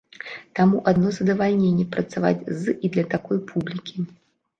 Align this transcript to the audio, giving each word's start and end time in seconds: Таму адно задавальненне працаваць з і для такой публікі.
Таму 0.59 0.77
адно 0.91 1.11
задавальненне 1.17 1.85
працаваць 1.95 2.47
з 2.63 2.75
і 2.89 2.91
для 2.95 3.05
такой 3.13 3.43
публікі. 3.53 4.07